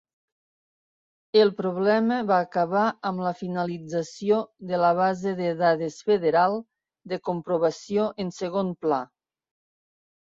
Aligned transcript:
El 1.41 1.51
problema 1.57 2.17
va 2.31 2.39
acabar 2.45 2.85
amb 3.09 3.21
la 3.25 3.33
finalització 3.43 4.41
de 4.71 4.81
la 4.85 4.89
base 5.01 5.35
de 5.43 5.53
dades 5.63 5.99
federal 6.11 6.59
de 7.13 7.21
comprovació 7.31 8.09
en 8.25 8.33
segon 8.43 8.77
pla. 8.87 9.03